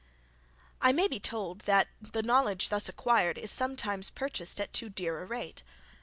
[0.81, 5.21] I may be told, that the knowledge thus acquired, is sometimes purchased at too dear
[5.21, 5.61] a rate.